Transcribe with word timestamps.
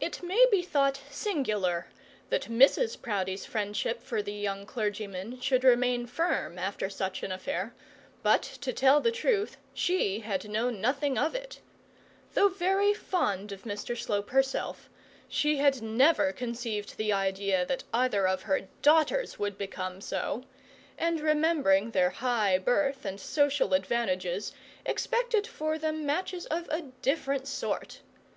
It 0.00 0.24
may 0.24 0.44
be 0.50 0.60
thought 0.60 1.00
singular 1.08 1.86
that 2.30 2.50
Mrs 2.50 3.00
Proudie's 3.00 3.44
friendship 3.46 4.02
for 4.02 4.22
the 4.22 4.32
young 4.32 4.66
clergyman 4.66 5.38
should 5.40 5.62
remain 5.62 6.04
firm 6.08 6.58
after 6.58 6.90
such 6.90 7.22
an 7.22 7.30
affair; 7.30 7.74
but, 8.24 8.42
to 8.42 8.72
tell 8.72 9.00
the 9.00 9.12
truth, 9.12 9.56
she 9.72 10.18
had 10.18 10.50
known 10.50 10.80
nothing 10.80 11.16
of 11.16 11.36
it. 11.36 11.60
Though 12.34 12.48
very 12.48 12.92
fond 12.92 13.52
of 13.52 13.62
Mr 13.62 13.96
Slope 13.96 14.30
herself, 14.30 14.90
she 15.28 15.58
had 15.58 15.80
never 15.80 16.32
conceived 16.32 16.96
the 16.96 17.12
idea 17.12 17.64
that 17.66 17.84
either 17.94 18.26
of 18.26 18.42
her 18.42 18.62
daughters 18.82 19.38
would 19.38 19.56
become 19.56 20.00
so, 20.00 20.42
and 20.98 21.20
remembering 21.20 21.84
that 21.84 21.92
their 21.92 22.10
high 22.10 22.58
birth 22.58 23.04
and 23.04 23.20
social 23.20 23.74
advantages, 23.74 24.52
expected 24.84 25.46
for 25.46 25.78
them 25.78 26.04
matches 26.04 26.46
of 26.46 26.68
a 26.70 26.82
different 27.00 27.46
sort. 27.46 28.00